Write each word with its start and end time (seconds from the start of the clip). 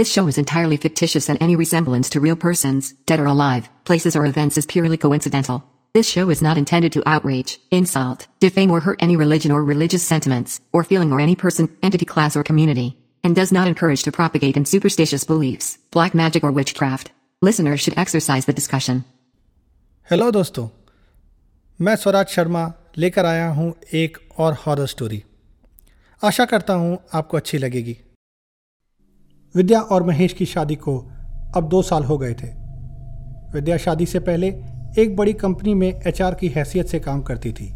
This 0.00 0.12
show 0.12 0.26
is 0.26 0.36
entirely 0.36 0.76
fictitious 0.76 1.30
and 1.30 1.40
any 1.40 1.56
resemblance 1.56 2.10
to 2.10 2.20
real 2.20 2.36
persons, 2.36 2.92
dead 3.06 3.18
or 3.18 3.24
alive, 3.24 3.70
places 3.84 4.14
or 4.14 4.26
events 4.26 4.58
is 4.58 4.66
purely 4.66 4.98
coincidental. 4.98 5.64
This 5.94 6.06
show 6.06 6.28
is 6.28 6.42
not 6.42 6.58
intended 6.58 6.92
to 6.92 7.02
outrage, 7.08 7.58
insult, 7.70 8.26
defame 8.38 8.70
or 8.70 8.80
hurt 8.80 9.02
any 9.02 9.16
religion 9.16 9.50
or 9.50 9.64
religious 9.64 10.02
sentiments, 10.02 10.60
or 10.70 10.84
feeling 10.84 11.14
or 11.14 11.20
any 11.20 11.34
person, 11.34 11.74
entity 11.82 12.04
class 12.04 12.36
or 12.36 12.42
community, 12.42 12.98
and 13.24 13.34
does 13.34 13.50
not 13.50 13.68
encourage 13.68 14.02
to 14.02 14.12
propagate 14.12 14.58
in 14.58 14.66
superstitious 14.66 15.24
beliefs, 15.24 15.78
black 15.90 16.14
magic 16.14 16.44
or 16.44 16.52
witchcraft. 16.52 17.10
Listeners 17.40 17.80
should 17.80 17.96
exercise 17.96 18.44
the 18.44 18.52
discussion. 18.52 19.04
Hello 20.10 20.30
दोस्तों 20.30 20.68
मैं 21.80 21.96
स्वराज 21.96 22.26
शर्मा 22.26 22.72
लेकर 22.98 23.26
आया 23.26 23.48
हूं 23.48 23.72
एक 23.94 24.18
और 24.38 24.54
horror 24.66 24.86
story 24.86 25.22
आशा 26.24 26.44
करता 26.44 26.74
हूं 26.74 26.96
आपको 27.14 27.36
अच्छी 27.36 27.58
लगेगी 27.58 27.96
विद्या 29.55 29.81
और 29.81 30.03
महेश 30.03 30.33
की 30.33 30.45
शादी 30.45 30.75
को 30.75 31.11
अब 31.55 31.69
दो 31.69 31.81
साल 31.81 32.03
हो 32.03 32.17
गए 32.17 32.33
थे। 32.33 32.47
विद्या 33.53 33.77
शादी 33.77 34.05
से 34.05 34.19
पहले 34.19 34.47
एक 34.99 35.15
बड़ी 35.17 35.33
कंपनी 35.33 35.73
में 35.73 36.01
एचआर 36.07 36.33
की 36.33 36.47
हैसियत 36.47 36.87
से 36.87 36.99
काम 36.99 37.21
करती 37.21 37.53
थी। 37.53 37.73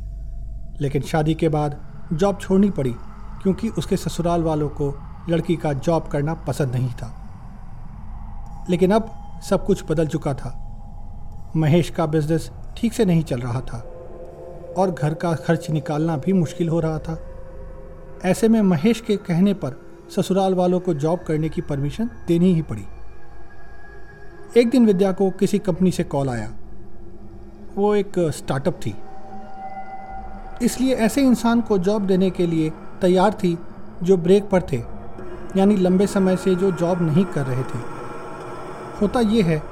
लेकिन 0.81 1.01
शादी 1.01 1.33
के 1.33 1.49
बाद 1.49 1.87
जॉब 2.13 2.39
छोड़नी 2.41 2.69
पड़ी 2.69 2.95
क्योंकि 3.43 3.69
उसके 3.69 3.97
ससुराल 3.97 4.43
वालों 4.43 4.69
को 4.69 4.99
लड़की 5.29 5.55
का 5.55 5.73
जॉब 5.73 6.07
करना 6.07 6.33
पसंद 6.33 6.75
नहीं 6.75 6.89
था। 6.89 7.21
लेकिन 8.69 8.91
अब 8.91 9.11
सब 9.49 9.65
कुछ 9.65 9.83
बदल 9.91 10.07
चुका 10.07 10.33
था। 10.33 10.61
महेश 11.55 11.89
का 11.89 12.05
बिज़नेस 12.05 12.51
ठीक 12.77 12.93
से 12.93 13.05
नहीं 13.05 13.23
चल 13.23 13.39
रहा 13.39 13.61
था 13.61 13.77
और 14.77 14.91
घर 14.91 15.13
का 15.13 15.33
खर्च 15.33 15.69
निकालना 15.69 16.17
भी 16.17 16.33
मुश्किल 16.33 16.69
हो 16.69 16.79
रहा 16.79 16.99
था। 16.99 17.19
ऐसे 18.25 18.47
में 18.49 18.61
महेश 18.61 19.01
के 19.01 19.17
कहने 19.17 19.53
पर 19.53 19.84
ससुराल 20.09 20.53
वालों 20.53 20.79
को 20.79 20.93
जॉब 20.93 21.19
करने 21.19 21.49
की 21.49 21.61
परमिशन 21.61 22.09
देनी 22.27 22.53
ही 22.53 22.61
पड़ी। 22.61 22.85
एक 24.57 24.69
दिन 24.69 24.85
विद्या 24.85 25.11
को 25.11 25.31
किसी 25.31 25.59
कंपनी 25.59 25.91
से 25.91 26.03
कॉल 26.03 26.29
आया। 26.29 26.51
वो 27.75 27.95
एक 27.95 28.11
स्टार्टअप 28.19 28.79
थी। 28.85 28.95
इसलिए 30.65 30.95
ऐसे 30.95 31.21
इंसान 31.21 31.61
को 31.61 31.77
जॉब 31.77 32.07
देने 32.07 32.29
के 32.29 32.47
लिए 32.47 32.69
तैयार 33.01 33.33
थी 33.33 33.57
जो 34.03 34.17
ब्रेक 34.17 34.49
पर 34.49 34.61
थे, 34.61 34.77
यानी 35.57 35.75
लंबे 35.75 36.07
समय 36.07 36.37
से 36.37 36.55
जो 36.55 36.71
जॉब 36.71 37.01
नहीं 37.01 37.25
कर 37.25 37.45
रहे 37.45 37.63
थे। 37.63 37.79
होता 39.01 39.19
ये 39.19 39.41
है 39.41 39.63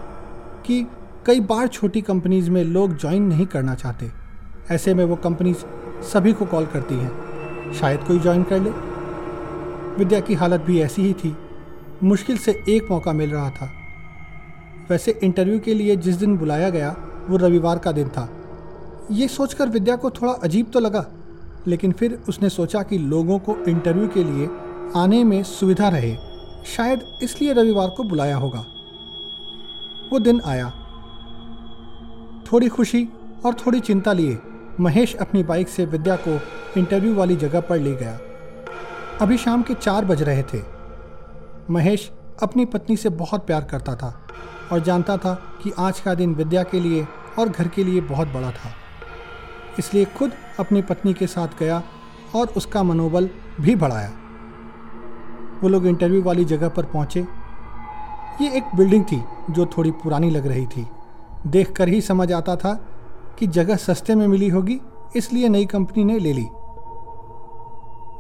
कि 0.66 0.88
कई 1.26 1.40
बार 1.40 1.68
छोटी 1.68 2.02
कंपनीज़ 2.02 2.52
में 2.52 2.64
लोग 2.64 2.98
ज्वाइन 2.98 3.24
नहीं 3.24 3.46
करना 3.46 3.76
चाहते। 3.76 4.12
ऐसे 4.72 4.94
में 4.94 5.06
वो 5.06 5.16
कंपनीज़ 5.16 5.58
सभी 6.04 6.34
को 6.34 6.46
कॉल 6.46 6.66
करती 6.66 6.96
हैं। 6.96 7.34
शायद 7.74 8.00
कोई 8.04 8.20
ज्वाइन 8.20 8.44
कर 8.44 8.60
ले। 8.60 8.93
विद्या 9.98 10.20
की 10.20 10.34
हालत 10.34 10.62
भी 10.62 10.82
ऐसी 10.82 11.02
ही 11.02 11.14
थी। 11.14 11.38
मुश्किल 12.04 12.38
से 12.38 12.64
एक 12.70 12.92
मौका 12.92 13.14
मिल 13.14 13.32
रहा 13.32 13.50
था। 13.50 13.72
वैसे 14.90 15.20
इंटरव्यू 15.24 15.60
के 15.60 15.74
लिए 15.74 15.96
जिस 15.96 16.16
दिन 16.16 16.38
बुलाया 16.38 16.70
गया, 16.70 16.96
वो 17.30 17.38
रविवार 17.38 17.78
का 17.78 17.92
दिन 17.92 18.08
था। 18.08 18.30
ये 19.12 19.28
सोचकर 19.28 19.70
विद्या 19.70 19.96
को 19.96 20.10
थोड़ा 20.10 20.34
अजीब 20.34 20.72
तो 20.74 20.80
लगा, 20.80 21.06
लेकिन 21.68 21.92
फिर 21.92 22.24
उसने 22.30 22.50
सोचा 22.50 22.84
कि 22.84 22.98
लोगों 22.98 23.40
को 23.40 23.58
इंटरव्यू 23.68 24.08
के 24.08 24.24
लिए 24.24 24.50
आने 24.96 25.24
में 25.24 25.44
सुविधा 25.44 25.90
रहे। 25.90 26.18
शायद 26.66 27.02
इसलिए 27.24 27.54
रविवार 27.54 27.88
को 27.88 28.04
बुलाया 28.04 28.38
होगा। 28.38 28.66
वो 30.14 30.20
दिन 30.20 30.42
आया। 30.46 30.70
थोड़ी 32.52 32.68
खुशी 32.68 33.10
और 33.46 33.54
थोड़ी 33.54 33.80
चिंता 33.80 34.14
लिए 34.14 34.40
महेश 34.80 35.16
अपनी 35.16 35.44
बाइक 35.44 35.70
से 35.70 35.86
विद्या 35.86 36.16
को 36.16 36.40
इंटरव्यू 36.78 37.16
वाली 37.16 37.36
जगह 37.36 37.62
पर 37.62 37.80
ले 37.80 37.96
गया। 37.96 38.20
अभी 39.24 39.38
शाम 39.38 39.62
के 39.62 39.74
चार 39.74 40.06
बज 40.06 40.22
रहे 40.24 40.42
थे। 40.44 40.60
महेश 41.70 42.12
अपनी 42.44 42.64
पत्नी 42.66 42.96
से 42.98 43.10
बहुत 43.10 43.46
प्यार 43.48 43.64
करता 43.64 43.96
था 43.96 44.08
और 44.72 44.80
जानता 44.80 45.18
था 45.18 45.34
कि 45.62 45.72
आज 45.80 46.00
का 46.00 46.14
दिन 46.14 46.34
विद्या 46.36 46.64
के 46.64 46.80
लिए 46.80 47.06
और 47.40 47.50
घर 47.50 47.68
के 47.68 47.84
लिए 47.84 48.02
बहुत 48.02 48.28
बड़ा 48.28 48.50
था। 48.52 48.72
इसलिए 49.80 50.06
खुद 50.18 50.32
अपनी 50.60 50.82
पत्नी 50.82 51.14
के 51.14 51.28
साथ 51.28 51.48
गया 51.60 51.82
और 52.36 52.48
उसका 52.48 52.84
मनोबल 52.84 53.30
भी 53.62 53.76
बढ़ाया। 53.76 54.10
वो 55.62 55.70
लोग 55.70 55.86
इंटरव्यू 55.88 56.22
वाली 56.22 56.46
जगह 56.46 56.70
पर 56.70 56.86
पहुँचे। 56.86 57.26
ये 58.42 58.50
एक 58.58 58.76
बिल्डिंग 58.76 59.06
थी 59.06 59.22
जो 59.50 59.66
थोड़ी 59.78 59.92
पुरानी 59.92 60.30
लग 60.30 60.48
रही 60.48 60.66
थी। 60.66 60.86
देखकर 61.48 61.88
ही 61.88 62.02
समझ 62.02 62.32
आता 62.32 62.56
था 62.56 62.74
कि 63.40 63.48
जगह 63.48 63.76
सस्ते 63.76 64.16
में 64.16 64.28
मिली 64.28 64.50
होगी, 64.50 64.80
इसलिए 65.16 65.50
नई 65.50 65.66
कंपनी 65.66 66.04
ने 66.04 66.20
ले 66.20 66.34
ली। 66.34 66.46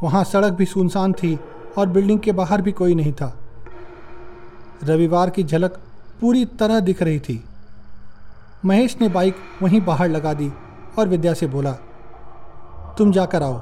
वहाँ 0.03 0.23
सड़क 0.23 0.53
भी 0.53 0.65
सुनसान 0.65 1.13
थी 1.13 1.37
और 1.77 1.87
बिल्डिंग 1.87 2.19
के 2.19 2.31
बाहर 2.31 2.61
भी 2.61 2.71
कोई 2.71 2.95
नहीं 2.95 3.11
था। 3.13 3.33
रविवार 4.83 5.29
की 5.29 5.43
झलक 5.43 5.79
पूरी 6.21 6.45
तरह 6.59 6.79
दिख 6.79 7.01
रही 7.01 7.19
थी। 7.19 7.43
महेश 8.65 8.95
ने 9.01 9.09
बाइक 9.09 9.35
वहीं 9.61 9.81
बाहर 9.81 10.09
लगा 10.09 10.33
दी 10.33 10.51
और 10.99 11.07
विद्या 11.07 11.33
से 11.33 11.47
बोला, 11.47 11.71
तुम 12.97 13.11
जाकर 13.11 13.43
आओ, 13.43 13.61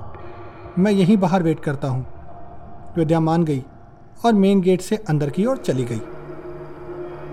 मैं 0.80 0.92
यहीं 0.92 1.18
बाहर 1.18 1.44
वेट 1.44 1.60
करता 1.60 1.88
हूँ। 1.88 2.06
विद्या 2.98 3.20
मान 3.20 3.44
गई 3.44 3.64
और 4.26 4.34
मेन 4.34 4.62
गेट 4.62 4.82
से 4.82 4.96
अंदर 5.10 5.30
की 5.30 5.46
ओर 5.46 5.58
चली 5.58 5.84
गई। 5.84 6.02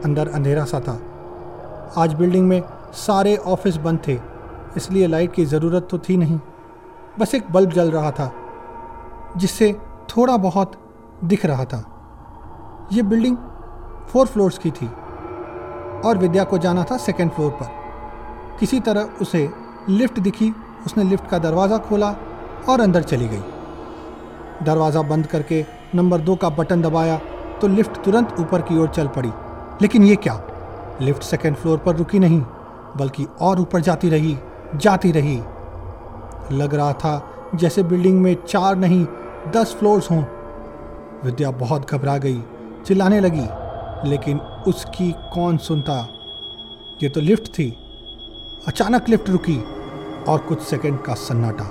अंदर 0.04 0.28
अंधेरा 0.28 0.64
सा 0.64 0.80
था। 0.80 1.00
आज 1.96 2.14
बिल्डिंग 2.14 2.48
में 2.48 2.62
सारे 2.96 3.36
ऑफ़िस 3.36 3.76
बंद 3.76 4.00
थे, 4.08 4.18
इसलिए 4.76 5.06
लाइट 5.06 5.32
की 5.32 5.44
ज़रूरत 5.46 5.88
तो 5.90 5.98
थी 5.98 6.16
नहीं। 6.16 6.38
बस 7.18 7.34
एक 7.34 7.50
बल्ब 7.52 7.72
जल 7.72 7.90
रहा 7.90 8.10
था। 8.10 8.32
जिससे 9.36 9.72
थोड़ा 10.10 10.36
बहुत 10.36 10.72
दिख 11.24 11.44
रहा 11.46 11.64
था। 11.64 11.84
ये 12.92 13.02
बिल्डिंग 13.02 13.36
फोर 14.08 14.26
फ्लोर्स 14.26 14.58
की 14.58 14.70
थी 14.70 14.86
और 16.04 16.18
विद्या 16.18 16.44
को 16.44 16.58
जाना 16.58 16.84
था 16.84 16.96
सेकेंड 16.96 17.30
फ्लोर 17.30 17.50
पर। 17.52 17.76
किसी 18.60 18.80
तरह 18.80 19.08
उसे 19.20 19.48
लिफ्ट 19.88 20.18
दिखी, 20.20 20.52
उसने 20.86 21.04
लिफ्ट 21.04 21.28
का 21.28 21.38
दरवाज़ा 21.38 21.78
खोला 21.78 22.14
और 22.68 22.80
अंदर 22.80 23.02
चली 23.02 23.28
गई। 23.28 23.42
दरवाज़ा 24.64 25.02
बंद 25.04 25.26
करके 25.26 25.64
नंबर 25.94 26.20
दो 26.20 26.36
का 26.36 26.48
बटन 26.50 26.82
दबाया 26.82 27.20
तो 27.60 27.68
लिफ्ट 27.68 28.02
तुरंत 28.04 28.34
ऊपर 28.40 28.62
की 28.62 28.78
ओर 28.78 28.88
चल 28.88 29.08
पड़ी। 29.08 29.32
लेकिन 29.82 30.04
ये 30.04 30.16
क्या? 30.16 30.40
लिफ्ट 31.00 31.22
सेकेंड 31.22 31.56
फ्लोर 31.56 31.78
पर 31.78 31.96
रुकी 31.96 32.18
नहीं, 32.18 32.40
बल्कि 32.96 33.26
और 33.40 33.60
ऊपर 33.60 33.80
जाती 33.80 34.08
रही 34.10 34.36
जाती 34.74 35.12
रही। 35.12 35.36
लग 36.52 36.74
रहा 36.74 36.92
था 36.94 37.18
जैसे 37.54 37.82
बिल्डिंग 37.82 38.20
में 38.20 38.36
चार 38.48 38.76
नहीं, 38.76 39.06
दस 39.48 39.76
फ्लोर्स 39.78 40.10
हों। 40.10 40.24
विद्या 41.24 41.50
बहुत 41.50 41.90
घबरा 41.90 42.18
गई, 42.18 42.42
चिल्लाने 42.86 43.20
लगी, 43.20 43.48
लेकिन 44.10 44.38
उसकी 44.40 45.12
कौन 45.12 45.56
सुनता? 45.56 46.08
ये 47.02 47.08
तो 47.08 47.20
लिफ्ट 47.20 47.46
थी। 47.46 47.76
अचानक 48.66 49.08
लिफ्ट 49.08 49.30
रुकी 49.30 49.64
और 50.28 50.38
कुछ 50.38 50.62
सेकंड 50.62 51.02
का 51.02 51.14
सन्नाटा। 51.14 51.70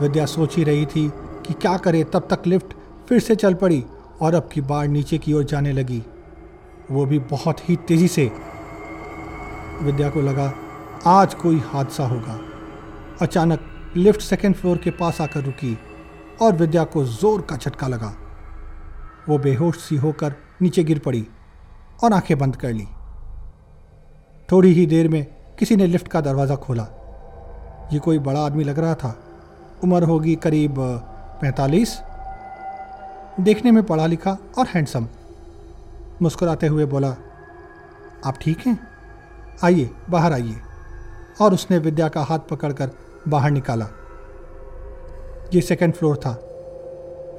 विद्या 0.00 0.26
सोच 0.26 0.56
ही 0.56 0.64
रही 0.64 0.86
थी 0.86 1.12
कि 1.46 1.54
क्या 1.54 1.76
करे, 1.76 2.04
तब 2.04 2.28
तक 2.30 2.46
लिफ्ट 2.46 2.74
फिर 3.08 3.20
से 3.20 3.36
चल 3.36 3.54
पड़ी 3.54 3.84
और 4.20 4.34
अब 4.34 4.48
की 4.52 4.60
बार 4.60 4.86
नीचे 4.86 5.18
की 5.18 5.32
ओर 5.32 5.44
जाने 5.44 5.72
लगी। 5.72 6.02
वो 6.90 7.06
भी 7.06 7.18
बहुत 7.18 7.70
ही 7.70 7.76
तेज़ी 7.76 8.08
से। 8.08 8.32
विद्या 9.82 10.10
को 10.10 10.20
लगा, 10.20 10.52
आज 11.06 11.34
कोई 11.34 11.62
हादसा 11.66 12.06
होगा। 12.06 12.40
अचानक 13.22 13.60
लिफ्ट 13.96 14.20
सेकेंड 14.20 14.54
फ्लोर 14.54 14.78
के 14.78 14.90
पास 14.90 15.20
आकर 15.20 15.40
रुकी 15.40 15.78
और 16.42 16.52
विद्या 16.52 16.84
को 16.84 17.04
ज़ोर 17.04 17.42
का 17.42 17.56
झटका 17.56 17.88
लगा। 17.88 18.14
वो 19.28 19.38
बेहोश 19.38 19.78
सी 19.78 19.96
होकर 19.96 20.34
नीचे 20.62 20.84
गिर 20.84 20.98
पड़ी 20.98 21.26
और 22.04 22.12
आँखें 22.12 22.38
बंद 22.38 22.56
कर 22.56 22.72
ली। 22.72 22.86
थोड़ी 24.52 24.72
ही 24.72 24.86
देर 24.86 25.08
में 25.08 25.26
किसी 25.58 25.76
ने 25.76 25.86
लिफ्ट 25.86 26.08
का 26.08 26.20
दरवाज़ा 26.20 26.56
खोला। 26.56 26.86
ये 27.92 27.98
कोई 27.98 28.18
बड़ा 28.18 28.40
आदमी 28.40 28.64
लग 28.64 28.78
रहा 28.78 28.94
था। 28.94 29.18
उम्र 29.84 30.02
होगी 30.02 30.36
करीब 30.36 30.74
पैंतालीस। 31.40 31.98
देखने 33.40 33.70
में 33.70 33.82
पढ़ा 33.82 34.06
लिखा 34.06 34.36
और 34.58 34.66
हैंडसम। 34.66 35.08
मुस्कुराते 36.22 36.66
हुए 36.66 36.84
बोला, 36.84 37.16
आप 38.26 38.38
ठीक 38.40 38.66
हैं? 38.66 38.78
आइए, 39.64 39.90
बाहर 40.10 40.32
आइए। 40.32 40.56
और 41.40 41.54
उसने 41.54 41.78
विद्या 41.78 42.08
का 42.08 42.22
हाथ 42.22 42.38
पकड़कर 42.38 42.90
बाहर 43.28 43.50
निकाला। 43.50 43.86
ये 45.54 45.60
सेकेंड 45.60 45.94
फ्लोर 45.94 46.16
था। 46.16 46.40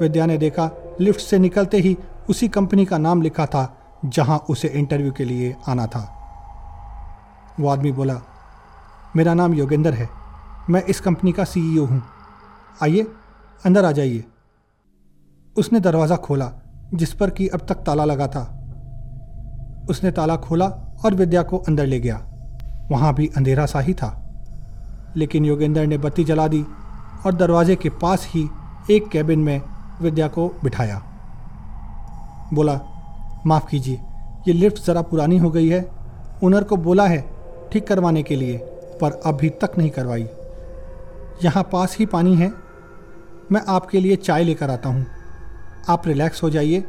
विद्या 0.02 0.26
ने 0.26 0.38
देखा, 0.38 0.96
लिफ्ट 1.00 1.20
से 1.20 1.40
निकलते 1.40 1.78
ही 1.78 1.98
उसी 2.30 2.48
कंपनी 2.48 2.86
का 2.86 2.98
नाम 2.98 3.22
लिखा 3.22 3.46
था, 3.46 3.78
जहाँ 4.06 4.38
उसे 4.50 4.68
इंटरव्यू 4.68 5.12
के 5.12 5.26
लिए 5.26 5.56
आना 5.68 5.88
था। 5.88 6.12
वो 7.60 7.70
आदमी 7.70 7.92
बोला, 7.92 8.22
मेरा 9.16 9.34
नाम 9.34 9.54
योगेंद्र 9.54 9.94
है। 9.94 10.10
मैं 10.70 10.84
इस 10.84 11.00
कंपनी 11.00 11.32
का 11.32 11.44
सीईओ 11.44 11.86
हूँ। 11.86 12.04
आइए, 12.84 13.08
अंदर 13.66 13.86
आ 13.86 13.92
जाइए। 13.92 14.24
उसने 15.58 15.80
दरवाज़ा 15.80 16.16
खोला, 16.16 16.52
जिस 16.94 17.14
पर 17.14 17.30
कि 17.30 17.48
अब 17.48 17.60
तक 17.60 17.76
ताला 17.76 18.06
लगा 18.06 18.28
था। 18.28 18.62
उसने 19.90 20.12
ताला 20.12 20.36
खोला 20.36 20.66
और 21.06 21.14
विद्या 21.14 21.44
को 21.44 21.58
अंदर 21.58 21.86
ले 21.86 22.00
गया। 22.00 22.26
वहाँ 22.92 23.14
भी 23.14 23.32
अंधेरा 23.38 23.66
सा 23.66 23.80
ही 23.80 23.94
था। 23.94 24.25
लेकिन 25.18 25.46
योगेंद्र 25.46 25.86
ने 25.86 25.98
बत्ती 25.98 26.24
जला 26.24 26.48
दी 26.48 26.66
और 27.26 27.34
दरवाजे 27.34 27.76
के 27.76 27.90
पास 27.90 28.28
ही 28.30 28.50
एक 28.92 29.08
कैबिन 29.08 29.40
में 29.40 29.62
विद्या 30.02 30.28
को 30.28 30.48
बिठाया। 30.64 31.02
बोला, 32.54 32.80
माफ़ 33.48 33.68
कीजिए, 33.70 33.96
ये 34.48 34.54
लिफ्ट 34.54 34.86
ज़रा 34.86 35.02
पुरानी 35.02 35.38
हो 35.38 35.50
गई 35.50 35.70
है। 35.70 35.90
ओनर 36.44 36.64
को 36.64 36.78
बोला 36.78 37.08
है 37.08 37.26
ठीक 37.72 37.88
करवाने 37.88 38.24
के 38.24 38.36
लिए, 38.36 38.58
पर 39.02 39.22
अभी 39.26 39.50
तक 39.50 39.78
नहीं 39.78 39.90
करवाई। 39.90 40.28
यहाँ 41.44 41.64
पास 41.64 41.98
ही 42.00 42.06
पानी 42.06 42.36
है। 42.36 42.54
मैं 43.52 43.62
आपके 43.68 44.00
लिए 44.00 44.16
चाय 44.16 44.44
लेकर 44.44 44.70
आता 44.70 44.90
हूँ। 44.90 45.06
आप 45.90 46.08
रिलैक्स 46.08 46.44
हो 46.44 46.50
जाइए, 46.50 46.84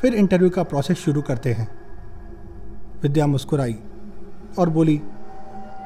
फिर 0.00 0.14
इंटरव्यू 0.14 0.50
का 0.50 0.62
प्रोसेस 0.62 0.96
शुरू 0.96 1.22
करते 1.22 1.52
हैं। 1.52 1.68
विद्या 3.02 3.26
मुस्कुराई 3.26 3.78
और 4.58 4.70
बोली, 4.70 5.00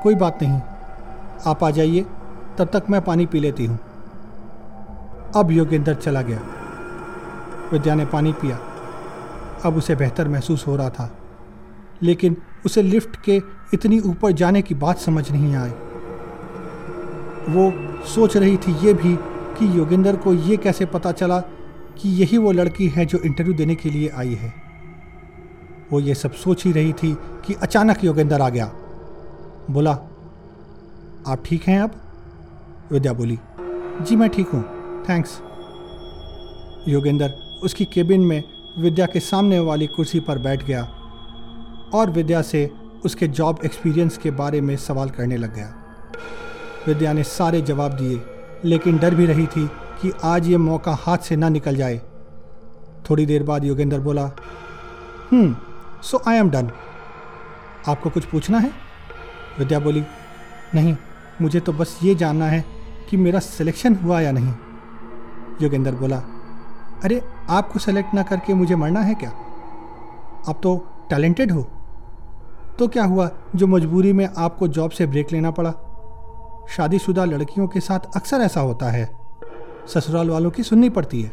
कोई 0.03 0.15
बात 0.15 0.43
नहीं 0.43 0.53
आप 1.47 1.65
आ 1.65 1.71
जाइए। 1.71 2.07
तब 2.59 2.65
तक 2.65 2.83
मैं 2.91 3.03
पानी 3.03 3.27
पी 3.27 3.41
लेती 3.41 3.67
हूँ। 3.67 3.79
अब 5.37 5.49
योगेंद्र 5.51 5.95
चला 5.95 6.23
गया। 6.23 6.41
विद्या 7.73 7.95
ने 7.95 8.07
पानी 8.07 8.33
पिया। 8.33 8.59
अब 9.65 9.77
उसे 9.77 9.97
बेहतर 9.97 10.29
महसूस 10.29 10.67
हो 10.67 10.77
रहा 10.77 10.91
था। 10.91 11.17
लेकिन 12.03 12.37
उसे 12.67 12.83
लिफ्ट 12.83 13.17
के 13.17 13.43
इतनी 13.75 14.01
ऊपर 14.01 14.33
जाने 14.33 14.63
की 14.63 14.75
बात 14.75 14.99
समझ 14.99 15.31
नहीं 15.31 15.57
आई। 15.57 15.71
वो 17.49 17.73
सोच 18.07 18.37
रही 18.37 18.57
थी 18.57 18.87
ये 18.87 18.95
भी 18.95 19.17
कि 19.59 19.79
योगेंद्र 19.79 20.17
को 20.17 20.35
ये 20.35 20.57
कैसे 20.57 20.87
पता 20.87 21.13
चला 21.13 21.41
कि 21.99 22.09
यही 22.09 22.39
वो 22.39 22.53
लड़की 22.53 22.89
है 22.89 23.07
जो 23.07 23.19
इंटरव्यू 23.19 23.55
देने 23.55 23.75
के 23.75 23.91
लिए 23.91 24.09
आई 24.09 24.35
है। 24.35 24.55
वो 25.93 26.01
ये 26.01 26.15
सब 26.15 26.33
सोच 26.33 26.65
ही 26.65 26.73
रही 26.73 26.93
थी 26.93 27.19
कि 27.45 27.55
अचानक 27.55 28.05
योगेंद्र 28.05 28.41
आ 28.41 28.49
गया। 28.49 28.73
बोला 29.71 30.10
आप 31.27 31.43
ठीक 31.47 31.63
हैं 31.63 31.81
अब? 31.81 31.91
विद्या 32.93 33.13
बोली, 33.13 33.39
जी, 34.01 34.17
मैं 34.17 34.29
ठीक 34.29 34.49
हूँ 34.49 34.63
थैंक्स 35.09 35.41
योगेंद्र 36.89 37.29
उसकी 37.63 37.85
केबिन 37.85 38.21
में 38.21 38.43
विद्या 38.79 39.07
के 39.07 39.21
सामने 39.21 39.59
वाली 39.59 39.87
कुर्सी 39.87 40.21
पर 40.21 40.39
बैठ 40.39 40.63
गया 40.65 40.83
और 41.95 42.11
विद्या 42.11 42.43
से 42.43 42.71
उसके 43.05 43.29
जॉब 43.29 43.59
एक्सपीरियंस 43.65 44.17
के 44.19 44.31
बारे 44.31 44.61
में 44.61 44.77
सवाल 44.77 45.11
करने 45.11 45.37
लग 45.37 45.55
गया। 45.55 45.75
विद्या 46.87 47.13
ने 47.13 47.23
सारे 47.23 47.61
जवाब 47.61 47.93
दिए, 47.93 48.21
लेकिन 48.65 48.99
डर 48.99 49.15
भी 49.15 49.27
रही 49.27 49.47
थी 49.47 49.67
कि 50.03 50.13
आज 50.25 50.49
ये 50.49 50.57
मौका 50.57 50.95
हाथ 51.01 51.19
से 51.19 51.37
ना 51.37 51.49
निकल 51.49 51.77
जाए। 51.77 52.01
थोड़ी 53.11 53.27
देर 53.27 53.43
बाद 53.43 53.65
योगेंद्र 53.65 53.99
बोला 53.99 54.25
हम्म 55.33 55.57
सो 56.03 56.23
आई 56.29 56.37
एम 56.37 56.51
डन 56.51 56.71
आपको 57.89 58.11
कुछ 58.11 58.25
पूछना 58.25 58.59
है? 58.59 58.71
विद्या 59.59 59.79
बोली, 59.79 60.05
नहीं 60.75 60.97
मुझे 61.43 61.61
तो 61.61 61.73
बस 61.73 61.99
ये 62.03 62.15
जानना 62.15 62.47
है 62.47 62.65
कि 63.11 63.17
मेरा 63.17 63.39
सिलेक्शन 63.39 63.95
हुआ 63.95 64.21
या 64.21 64.33
नहीं। 64.33 64.55
योगेंद्र 65.63 65.93
बोला, 65.93 66.17
अरे, 67.05 67.25
आपको 67.51 67.79
सेलेक्ट 67.79 68.15
ना 68.15 68.23
करके 68.23 68.55
मुझे 68.55 68.77
मरना 68.77 69.01
है 69.01 69.15
क्या? 69.15 69.31
आप 70.49 70.61
तो 70.63 70.87
टैलेंटेड 71.11 71.53
हो। 71.53 71.63
तो 72.79 72.89
क्या 72.89 73.05
हुआ 73.05 73.31
जो 73.57 73.67
मजबूरी 73.67 74.13
में 74.13 74.29
आपको 74.39 74.69
जॉब 74.69 74.91
से 74.91 75.07
ब्रेक 75.07 75.33
लेना 75.33 75.51
पड़ा? 75.51 75.71
शादीशुदा 76.71 77.25
लड़कियों 77.25 77.69
के 77.69 77.81
साथ 77.81 77.99
अक्सर 78.17 78.37
ऐसा 78.37 78.61
होता 78.61 78.91
है। 78.91 79.19
ससुराल 79.87 80.31
वालों 80.31 80.51
की 80.51 80.63
सुननी 80.63 80.89
पड़ती 80.89 81.23
है। 81.23 81.33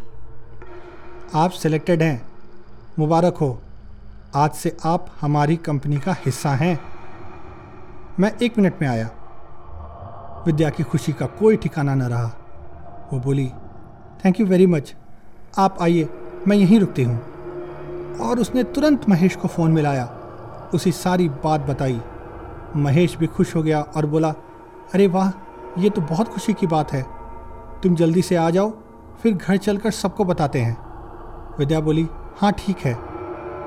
आप 1.35 1.51
सिलेक्टेड 1.51 2.01
हैं। 2.01 2.27
मुबारक 2.99 3.37
हो। 3.37 3.61
आज 4.35 4.51
से 4.51 4.77
आप 4.85 5.07
हमारी 5.21 5.55
कंपनी 5.55 5.97
का 5.97 6.13
हिस्सा 6.13 6.49
हैं। 6.49 6.79
मैं 8.19 8.33
एक 8.41 8.57
मिनट 8.57 8.73
में 8.81 8.89
आया। 8.89 9.09
विद्या 10.45 10.69
की 10.69 10.83
खुशी 10.83 11.13
का 11.13 11.25
कोई 11.25 11.57
ठिकाना 11.57 11.95
न 11.95 12.01
रहा। 12.01 12.31
वो 13.13 13.19
बोली 13.19 13.51
थैंक 14.25 14.39
यू 14.39 14.45
वेरी 14.45 14.67
मच 14.67 14.95
आप 15.57 15.77
आइए, 15.81 16.09
मैं 16.47 16.57
यहीं 16.57 16.79
रुकती 16.79 17.03
हूँ। 17.03 17.21
और 18.17 18.39
उसने 18.39 18.63
तुरंत 18.63 19.09
महेश 19.09 19.35
को 19.35 19.47
फ़ोन 19.47 19.71
मिलाया। 19.71 20.05
उसी 20.73 20.91
सारी 20.91 21.29
बात 21.29 21.61
बताई। 21.61 22.01
महेश 22.75 23.17
भी 23.17 23.27
खुश 23.27 23.55
हो 23.55 23.63
गया 23.63 23.81
और 23.81 24.05
बोला, 24.05 24.29
अरे 24.93 25.07
वाह, 25.07 25.31
ये 25.77 25.89
तो 25.89 26.01
बहुत 26.01 26.27
खुशी 26.27 26.53
की 26.53 26.67
बात 26.67 26.93
है। 26.93 27.05
तुम 27.83 27.95
जल्दी 27.95 28.21
से 28.21 28.35
आ 28.35 28.49
जाओ, 28.49 28.73
फिर 29.21 29.33
घर 29.33 29.57
चलकर 29.57 29.91
सबको 29.91 30.25
बताते 30.25 30.61
हैं। 30.61 30.77
विद्या 31.59 31.79
बोली 31.79 32.07
हाँ 32.37 32.51
ठीक 32.51 32.77
है। 32.77 32.93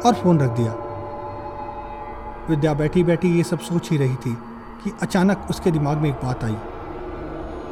और 0.06 0.14
फ़ोन 0.14 0.38
रख 0.38 0.50
दिया। 0.50 0.72
विद्या 2.50 2.75
बैठी 2.75 3.05
बैठी 3.05 3.37
ये 3.37 3.43
सब 3.43 3.58
सोच 3.58 3.90
ही 3.90 3.96
रही 3.96 4.14
थी। 4.14 4.38
कि 4.85 4.93
अचानक 5.03 5.47
उसके 5.50 5.71
दिमाग 5.71 5.97
में 5.97 6.11
एक 6.11 6.17
बात 6.17 6.44
आई। 6.44 6.56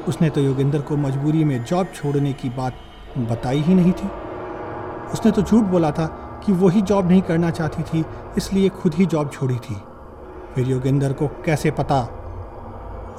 उसने 0.08 0.30
तो 0.30 0.40
योगेंद्र 0.40 0.80
को 0.80 0.96
मजबूरी 0.96 1.44
में 1.44 1.64
जॉब 1.64 1.86
छोड़ने 1.94 2.32
की 2.32 2.48
बात 2.48 2.74
बताई 3.18 3.60
ही 3.60 3.74
नहीं 3.74 3.92
थी। 3.92 4.08
उसने 5.12 5.30
तो 5.30 5.42
झूठ 5.42 5.64
बोला 5.64 5.90
था 5.90 6.06
कि 6.46 6.52
वो 6.52 6.68
ही 6.68 6.82
जॉब 6.82 7.08
नहीं 7.08 7.22
करना 7.22 7.50
चाहती 7.50 7.82
थी, 7.82 8.04
इसलिए 8.36 8.68
खुद 8.68 8.94
ही 8.94 9.06
जॉब 9.06 9.30
छोड़ी 9.30 9.56
थी। 9.56 9.76
फिर 10.54 10.68
योगेंद्र 10.68 11.12
को 11.12 11.28
कैसे 11.28 11.70
पता? 11.70 12.02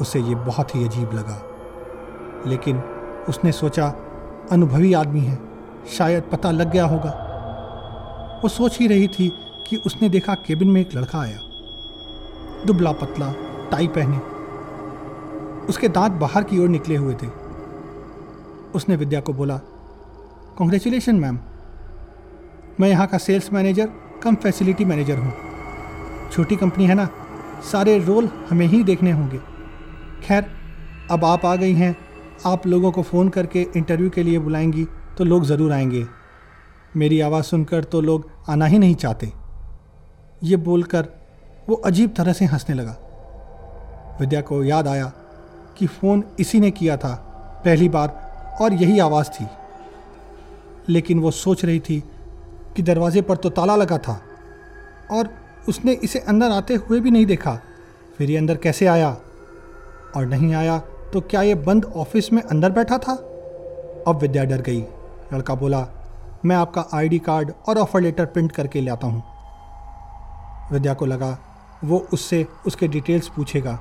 उसे 0.01 0.19
ये 0.19 0.36
बहुत 0.36 0.75
ही 0.75 0.88
अजीब 0.88 1.13
लगा। 1.13 1.41
लेकिन 2.47 2.77
उसने 3.30 3.51
सोचा, 3.51 3.88
अनुभवी 4.51 4.94
आदमी 4.94 5.19
है, 5.19 5.39
शायद 5.97 6.24
पता 6.31 6.51
लग 6.51 6.71
गया 6.71 6.86
होगा। 6.86 7.25
वो 8.44 8.50
सोच 8.50 8.80
ही 8.80 8.88
रही 8.88 9.07
थी 9.07 9.33
कि 9.68 9.75
उसने 9.75 10.09
देखा 10.09 10.33
केबिन 10.33 10.68
में 10.68 10.81
एक 10.81 10.95
लड़का 10.95 11.19
आया। 11.19 11.39
दुबला 12.65 12.91
पतला 12.91 13.33
टाई 13.71 13.88
पहने। 13.88 14.18
उसके 15.68 15.88
दांत 15.89 16.12
बाहर 16.12 16.44
की 16.44 16.60
ओर 16.60 16.69
निकले 16.69 16.95
हुए 16.95 17.13
थे। 17.13 17.27
उसने 18.75 18.95
विद्या 18.95 19.19
को 19.19 19.33
बोला 19.33 19.57
कॉन्ग्रेचुलेशन 20.57 21.16
मैम 21.16 21.39
मैं 22.80 22.89
यहाँ 22.89 23.07
का 23.07 23.18
sales 23.18 23.51
manager 23.54 23.89
cum 24.24 24.36
facility 24.36 24.86
manager 24.86 25.18
हूँ। 25.18 25.33
छोटी 26.31 26.56
कंपनी 26.56 26.86
है 26.86 26.95
ना, 26.95 27.07
सारे 27.71 27.98
रोल 28.00 28.30
हमें 28.50 28.66
ही 28.68 28.83
देखने 28.83 29.12
होंगे। 29.12 29.39
खैर, 30.24 30.45
अब 31.12 31.25
आप 31.25 31.45
आ 31.45 31.56
गई 31.56 31.74
हैं, 31.74 31.95
आप 32.45 32.68
लोगों 32.68 32.92
को 32.92 33.01
फ़ोन 33.04 33.30
करके 33.30 33.68
इंटरव्यू 33.77 34.10
के 34.10 34.24
लिए 34.24 34.39
बुलाएँगी 34.39 34.86
तो 35.18 35.24
लोग 35.24 35.45
ज़रूर 35.45 35.72
आएँगे। 35.72 36.06
मेरी 36.98 37.19
आवाज़ 37.22 37.45
सुनकर 37.45 37.83
तो 37.83 38.01
लोग 38.01 38.30
आना 38.50 38.65
ही 38.65 38.80
नहीं 38.80 38.95
चाहते। 38.95 39.31
ये 40.44 40.57
बोलकर 40.57 41.07
वो 41.69 41.75
अजीब 41.75 42.13
तरह 42.18 42.33
से 42.33 42.45
हंसने 42.45 42.75
लगा। 42.75 42.95
विद्या 44.19 44.42
को 44.42 44.63
याद 44.63 44.88
आया 44.88 45.12
कि 45.77 45.88
फ़ोन 45.88 46.24
इसी 46.39 46.60
ने 46.60 46.71
किया 46.71 46.98
था, 46.98 47.13
पहली 47.66 47.89
बार, 47.89 48.57
और 48.62 48.74
यही 48.74 49.00
आवाज़ 49.00 49.30
थी। 49.30 49.48
लेकिन 50.89 51.19
वो 51.19 51.31
सोच 51.31 51.66
रही 51.66 51.80
थी 51.80 52.00
कि 52.75 52.83
दरवाजे 52.83 53.21
पर 53.21 53.38
तो 53.38 53.50
ताला 53.50 53.75
लगा 53.75 53.98
था, 53.98 54.21
और 55.12 55.30
उसने 55.70 55.91
इसे 55.93 56.20
अंदर 56.20 56.51
आते 56.51 56.75
हुए 56.75 57.00
भी 57.00 57.12
नहीं 57.12 57.25
देखा। 57.25 57.60
फिर 58.17 58.29
ये 58.29 58.38
अंदर 58.38 58.58
कैसे 58.58 58.86
आया? 58.86 59.17
और 60.17 60.25
नहीं 60.25 60.53
आया 60.53 60.77
तो 61.13 61.22
क्या 61.22 61.41
ये 61.41 61.55
बंद 61.55 61.86
ऑफ़िस 61.86 62.32
में 62.34 62.41
अंदर 62.41 62.72
बैठा 62.72 62.98
था? 62.98 63.13
अब 64.08 64.20
विद्या 64.22 64.43
डर 64.43 64.62
गई। 64.62 64.82
लड़का 65.34 65.55
बोला, 65.55 65.88
मैं 66.46 66.55
आपका 66.55 66.86
आईडी 66.93 67.20
कार्ड 67.20 67.51
और 67.67 67.77
ऑफ़र 67.77 68.01
लेटर 68.01 68.25
प्रिंट 68.25 68.51
करके 68.51 68.82
लाता 68.82 69.08
हूँ। 69.08 69.24
विद्या 70.72 70.93
को 70.93 71.05
लगा, 71.05 71.38
वो 71.84 72.08
उससे, 72.13 72.46
उसके 72.67 72.88
डिटेल्स 72.88 73.27
पूछेगा। 73.27 73.79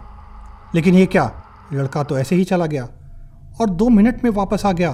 लेकिन 0.75 0.95
ये 0.95 1.07
क्या? 1.07 1.33
लड़का 1.73 2.03
तो 2.03 2.19
ऐसे 2.19 2.37
ही 2.37 2.45
चला 2.45 2.67
गया। 2.67 2.89
और 3.61 3.71
दो 3.71 3.89
मिनट 3.89 4.25
में 4.25 4.31
वापस 4.31 4.67
आ 4.67 4.73
गया। 4.73 4.91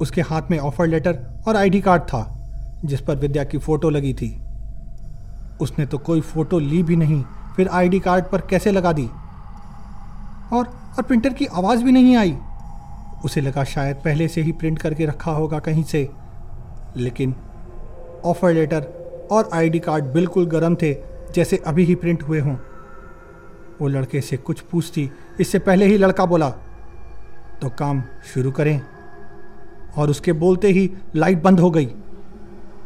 उसके 0.00 0.20
हाथ 0.20 0.42
में 0.50 0.58
ऑफ़र 0.58 0.86
लेटर 0.86 1.18
और 1.48 1.56
आईडी 1.56 1.80
कार्ड 1.80 2.02
था, 2.02 2.38
जिस 2.84 3.00
पर 3.00 3.16
विद्या 3.16 3.44
की 3.44 3.58
फ़ोटो 3.58 3.90
लगी 3.90 4.14
थी। 4.14 4.42
उसने 5.60 5.86
तो 5.86 5.98
कोई 5.98 6.20
फ़ोटो 6.20 6.58
ली 6.58 6.82
भी 6.82 6.96
नहीं, 6.96 7.24
फिर 7.56 7.68
आईडी 7.68 8.00
कार्ड 8.00 8.24
पर 8.24 8.40
कैसे 8.40 8.72
लगा 8.72 8.92
दी? 8.92 9.06
और 10.52 10.82
और 10.98 11.02
प्रिंटर 11.02 11.32
की 11.32 11.46
आवाज़ 11.46 11.84
भी 11.84 11.92
नहीं 11.92 12.16
आई। 12.16 12.38
उसे 13.24 13.40
लगा 13.40 13.64
शायद 13.64 13.96
पहले 13.96 14.28
से 14.28 14.42
ही 14.42 14.52
प्रिंट 14.52 14.78
करके 14.78 15.06
रखा 15.06 15.30
होगा 15.30 15.58
कहीं 15.58 15.84
से। 15.84 16.10
लेकिन 16.96 17.34
ऑफ़र 18.24 18.52
लेटर 18.52 18.82
और 19.32 19.50
आईडी 19.52 19.78
कार्ड 19.78 20.04
बिल्कुल 20.04 20.46
गर्म 20.46 20.74
थे, 20.74 20.94
जैसे 21.34 21.56
अभी 21.56 21.84
ही 21.84 21.94
प्रिंट 21.94 22.22
हुए 22.22 22.40
हों। 22.40 22.56
वो 23.82 23.88
लड़के 23.88 24.20
से 24.20 24.36
कुछ 24.38 24.60
पूछती, 24.62 25.10
इससे 25.40 25.58
पहले 25.58 25.86
ही 25.86 25.96
लड़का 25.98 26.26
बोला 26.26 26.48
तो 27.60 27.68
काम 27.68 28.02
शुरू 28.24 28.50
करें। 28.50 28.80
और 29.92 30.10
उसके 30.10 30.32
बोलते 30.34 30.68
ही 30.68 30.90
लाइट 31.16 31.42
बंद 31.42 31.60
हो 31.60 31.70
गई। 31.70 31.86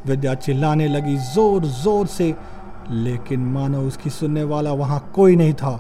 विद्या 0.07 0.35
चिल्लाने 0.37 0.87
लगी 0.89 1.17
ज़ोर 1.27 1.65
ज़ोर 1.65 2.07
से, 2.07 2.35
लेकिन 2.91 3.41
मानो 3.53 3.81
उसकी 3.83 4.11
सुनने 4.11 4.45
वाला 4.45 4.73
वहाँ 4.73 5.01
कोई 5.15 5.37
नहीं 5.37 5.55
था। 5.55 5.77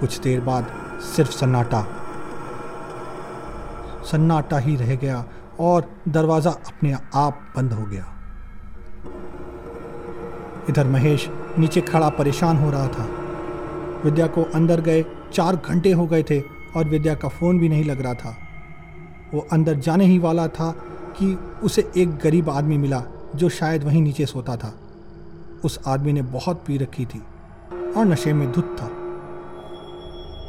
कुछ 0.00 0.18
देर 0.18 0.40
बाद 0.40 0.66
सिर्फ़ 1.06 1.30
सन्नाटा। 1.30 1.82
सन्नाटा 4.10 4.58
ही 4.58 4.76
रह 4.76 4.94
गया 4.96 5.24
और 5.60 5.90
दरवाज़ा 6.08 6.50
अपने 6.50 6.92
आप 7.14 7.40
बंद 7.56 7.72
हो 7.72 7.84
गया। 7.84 8.04
इधर 10.68 10.86
महेश 10.86 11.28
नीचे 11.58 11.80
खड़ा 11.80 12.08
परेशान 12.10 12.56
हो 12.56 12.70
रहा 12.70 12.86
था। 12.88 13.08
विद्या 14.04 14.26
को 14.26 14.42
अंदर 14.54 14.80
गए 14.80 15.04
चार 15.32 15.56
घंटे 15.56 15.92
हो 15.92 16.06
गए 16.06 16.22
थे 16.22 16.40
और 16.76 16.88
विद्या 16.88 17.14
का 17.14 17.28
फ़ोन 17.28 17.58
भी 17.58 17.68
नहीं 17.68 17.84
लग 17.84 18.00
रहा 18.00 18.14
था। 18.14 18.36
वो 19.34 19.46
अंदर 19.52 19.74
जाने 19.74 20.04
ही 20.04 20.18
वाला 20.18 20.46
था 20.48 20.70
कि 21.18 21.26
उसे 21.62 21.90
एक 21.96 22.16
गरीब 22.16 22.50
आदमी 22.50 22.78
मिला 22.78 23.02
जो 23.36 23.48
शायद 23.48 23.84
वहीं 23.84 24.02
नीचे 24.02 24.26
सोता 24.26 24.56
था। 24.56 24.72
उस 25.64 25.78
आदमी 25.86 26.12
ने 26.12 26.22
बहुत 26.22 26.62
पी 26.66 26.76
रखी 26.76 27.04
थी 27.06 27.22
और 27.96 28.06
नशे 28.06 28.32
में 28.32 28.52
धुत 28.52 28.76
था। 28.80 28.86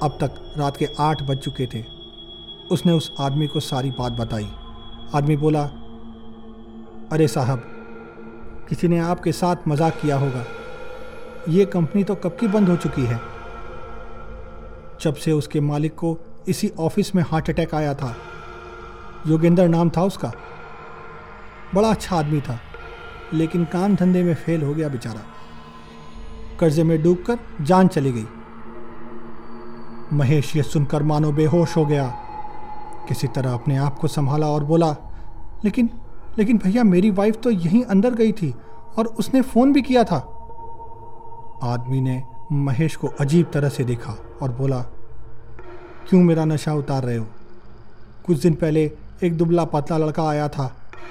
अब 0.04 0.18
तक 0.22 0.56
रात 0.58 0.78
के 0.78 0.88
आठ 1.00 1.24
बज 1.24 1.38
चुके 1.38 1.66
थे। 1.66 1.84
उसने 2.72 2.92
उस 2.92 3.12
आदमी 3.20 3.48
को 3.48 3.60
सारी 3.60 3.92
बात 3.92 4.12
बताई। 4.12 4.50
आदमी 5.16 5.38
बोला, 5.38 5.64
अरे 7.12 7.28
साहब, 7.28 7.64
किसी 8.70 8.88
ने 8.88 9.00
आपके 9.00 9.32
साथ 9.32 9.68
मज़ाक 9.68 10.00
किया 10.02 10.18
होगा। 10.18 10.46
ये 11.50 11.66
कंपनी 11.66 12.04
तो 12.04 12.16
कब 12.16 12.38
की 12.40 12.48
बंद 12.48 12.70
हो 12.70 12.76
चुकी 12.76 13.02
है? 13.02 13.20
जब 15.02 15.16
से 15.16 15.32
उसके 15.32 15.60
मालिक 15.62 15.96
को 15.96 16.18
इसी 16.48 16.72
ऑफ़िस 16.80 17.16
में 17.16 17.24
हार्ट 17.24 17.50
अटैक 17.50 17.76
आया 17.76 17.94
था। 17.94 18.16
योगेंद्र 19.28 19.68
नाम 19.68 19.90
था 19.90 20.04
उसका। 20.04 20.32
बड़ा 21.76 21.90
अच्छा 21.90 22.16
आदमी 22.16 22.42
था, 22.42 22.60
लेकिन 23.34 23.66
काम 23.66 23.96
धंधे 23.96 24.24
में 24.24 24.34
फेल 24.36 24.64
हो 24.64 24.74
गया 24.74 24.90
बेचारा। 24.90 25.22
कर्जे 26.60 26.84
में 26.84 27.02
डूबकर 27.04 27.40
जान 27.62 27.88
चली 27.88 28.12
गई। 28.12 28.26
महेश, 30.14 30.56
ये 30.56 30.64
सुनकर 30.64 31.04
मानो 31.04 31.32
बेहोश 31.32 31.76
हो 31.78 31.86
गया। 31.86 32.08
किसी 33.08 33.28
तरह 33.28 33.54
अपने 33.54 33.78
आप 33.78 34.00
को 34.00 34.08
संभाला 34.08 34.48
और 34.48 34.64
बोला, 34.64 34.96
लेकिन 35.66 35.90
लेकिन 36.38 36.58
भैया, 36.58 36.84
मेरी 36.84 37.12
वाइफ 37.12 37.36
तो 37.36 37.52
यहीं 37.52 37.84
अंदर 37.84 38.14
गई 38.14 38.32
थी 38.32 38.54
और 38.98 39.06
उसने 39.06 39.42
फ़ोन 39.42 39.74
भी 39.74 39.82
किया 39.82 40.04
था। 40.04 40.18
आदमी 41.64 42.02
ने 42.02 42.24
महेश 42.52 42.96
को 42.96 43.08
अजीब 43.20 43.50
तरह 43.54 43.70
से 43.70 43.84
देखा 43.84 44.16
और 44.42 44.52
बोला, 44.52 44.80
क्यों 46.10 46.22
मेरा 46.24 46.46
नशा 46.46 46.74
उतार 46.74 47.04
रहे 47.04 47.18
हो? 47.18 47.26
कुछ 48.26 48.38
दिन 48.38 48.54
पहले 48.54 48.92
एक 49.24 49.38
दुबला 49.38 49.66
पतला 49.66 49.98
लड़का 49.98 50.28
आया 50.30 50.48
था, 50.48 50.66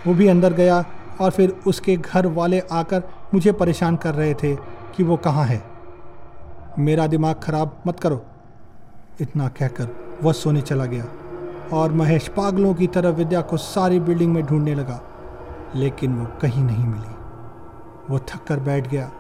वो 0.06 0.14
भी 0.14 0.28
अंदर 0.28 0.52
गया 0.52 0.84
और 1.20 1.30
फिर 1.30 1.54
उसके 1.66 1.96
घर 1.96 2.26
वाले 2.26 2.60
आकर 2.72 3.02
मुझे 3.34 3.52
परेशान 3.52 3.96
कर 3.96 4.14
रहे 4.14 4.34
थे 4.34 4.54
कि 4.96 5.02
वो 5.02 5.16
कहाँ 5.16 5.44
है। 5.44 5.62
मेरा 6.78 7.06
दिमाग 7.06 7.40
खराब 7.42 7.82
मत 7.86 8.00
करो। 8.00 8.24
इतना 9.20 9.48
कहकर 9.48 9.88
वह 10.22 10.32
सोने 10.32 10.60
चला 10.60 10.86
गया 10.86 11.06
और 11.72 11.92
महेश 11.92 12.28
पागलों 12.28 12.74
की 12.74 12.86
तरह 12.86 13.10
विद्या 13.10 13.40
को 13.40 13.56
सारी 13.56 14.00
बिल्डिंग 14.00 14.32
में 14.34 14.44
ढूँढने 14.46 14.74
लगा, 14.74 15.00
लेकिन 15.76 16.14
वो 16.14 16.26
कहीं 16.40 16.64
नहीं 16.64 16.84
मिली। 16.84 17.14
वो 18.10 18.18
थक 18.18 18.44
कर 18.48 18.60
बैठ 18.60 18.88
गया 18.88 19.10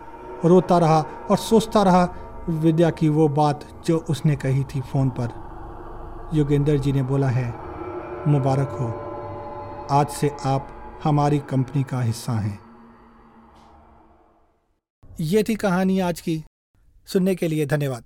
रोता 0.44 0.78
रहा 0.78 1.00
और 1.30 1.36
सोचता 1.36 1.82
रहा, 1.82 2.14
विद्या 2.48 2.90
की 2.90 3.08
वो 3.08 3.28
बात 3.28 3.82
जो 3.86 3.98
उसने 3.98 4.36
कही 4.36 4.64
थी 4.64 4.80
फ़ोन 4.80 5.10
पर। 5.10 5.48
योगेंद्र 6.34 6.78
जी 6.78 6.92
ने 6.92 7.02
बोला 7.02 7.28
है, 7.28 7.54
मुबारक 8.28 8.68
हो। 8.68 9.08
आज 9.94 10.08
से 10.08 10.36
आप 10.44 10.68
हमारी 11.04 11.38
कंपनी 11.38 11.82
का 11.82 12.00
हिस्सा 12.00 12.32
हैं। 12.32 12.60
ये 15.20 15.42
थी 15.42 15.54
कहानी 15.54 16.00
आज 16.00 16.20
की। 16.20 16.44
सुनने 17.06 17.34
के 17.34 17.48
लिए 17.48 17.66
धन्यवाद। 17.66 18.04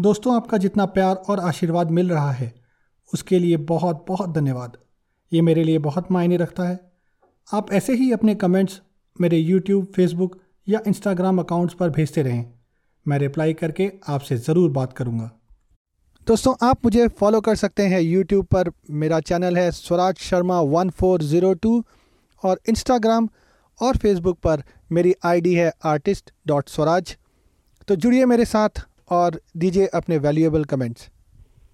दोस्तों, 0.00 0.36
आपका 0.36 0.58
जितना 0.58 0.86
प्यार 0.86 1.16
और 1.16 1.40
आशीर्वाद 1.40 1.90
मिल 1.90 2.10
रहा 2.10 2.30
है, 2.30 2.54
उसके 3.14 3.38
लिए 3.38 3.56
बहुत 3.56 4.04
बहुत 4.08 4.30
धन्यवाद। 4.30 4.76
ये 5.32 5.42
मेरे 5.42 5.64
लिए 5.64 5.78
बहुत 5.78 6.12
मायने 6.12 6.36
रखता 6.36 6.62
है। 6.62 6.92
आप 7.54 7.72
ऐसे 7.72 7.94
ही 7.94 8.12
अपने 8.12 8.34
कमेंट्स 8.34 8.82
मेरे 9.20 9.38
यूट्यूब 9.38 9.84
फेसबुक 9.84 10.43
या 10.66 10.80
इंस्टाग्राम 10.86 11.38
अकाउंट्स 11.38 11.74
पर 11.74 11.90
भेजते 11.90 12.22
रहें। 12.22 12.44
मैं 13.06 13.18
रिप्लाई 13.18 13.52
करके 13.54 13.90
आपसे 14.08 14.36
ज़रूर 14.38 14.70
बात 14.70 14.92
करूँगा। 14.92 15.30
दोस्तों, 16.26 16.54
आप 16.62 16.84
मुझे 16.84 17.06
फॉलो 17.10 17.40
कर 17.40 17.56
सकते 17.56 17.82
हैं। 17.82 18.00
यूट्यूब 18.00 18.44
पर 18.46 18.70
मेरा 18.92 19.20
चैनल 19.22 19.56
है 19.56 19.70
Swaraj 19.72 20.18
Sharma 20.20 20.60
one 20.62 20.90
four 20.90 21.22
zero 21.22 21.52
two 21.54 21.84
और 22.42 22.60
इंस्टाग्राम 22.68 23.28
और 23.80 23.96
फेसबुक 23.96 24.38
पर 24.38 24.62
मेरी 24.92 25.14
आईडी 25.24 25.54
है 25.54 25.70
आर्टिस्ट 25.84 26.32
डॉट 26.46 26.68
स्वराज। 26.68 27.16
तो 27.88 27.96
जुड़िए 27.96 28.26
मेरे 28.26 28.44
साथ 28.44 28.86
और 29.10 29.40
दीजिए 29.56 29.86
अपने 29.94 30.18
वैल्यूएबल 30.18 30.64
कमेंट्स 30.64 31.08